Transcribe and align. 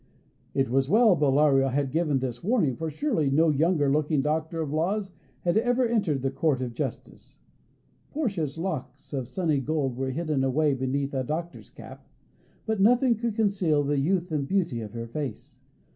It 0.55 0.71
was 0.71 0.89
well 0.89 1.15
Bellario 1.15 1.69
had 1.69 1.91
given 1.91 2.17
this 2.17 2.43
warning, 2.43 2.75
for 2.75 2.89
surely 2.89 3.29
no 3.29 3.49
younger 3.51 3.87
looking 3.87 4.23
Doctor 4.23 4.59
of 4.59 4.73
Laws 4.73 5.11
had 5.41 5.57
ever 5.57 5.87
entered 5.87 6.23
the 6.23 6.31
Court 6.31 6.59
of 6.63 6.73
Justice. 6.73 7.37
Portia's 8.09 8.57
locks 8.57 9.13
of 9.13 9.27
sunny 9.27 9.59
gold 9.59 9.95
were 9.95 10.09
hidden 10.09 10.43
away 10.43 10.73
beneath 10.73 11.11
the 11.11 11.21
doctor's 11.21 11.69
cap, 11.69 12.03
but 12.65 12.81
nothing 12.81 13.13
could 13.13 13.35
conceal 13.35 13.83
the 13.83 13.99
youth 13.99 14.31
and 14.31 14.47
beauty 14.47 14.81
of 14.81 14.93
her 14.93 15.05
face. 15.05 15.61